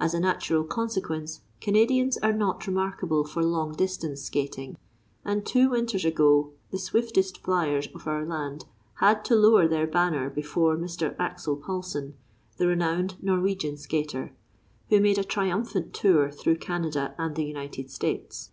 [0.00, 4.78] As a natural consequence, Canadians are not remarkable for long distance skating;
[5.26, 10.30] and two winters ago the swiftest fliers of our land had to lower their banner
[10.30, 11.14] before Mr.
[11.18, 12.14] Axel Paulsen,
[12.56, 14.32] the renowned Norwegian skater,
[14.88, 18.52] who made a triumphant tour through Canada and the United States.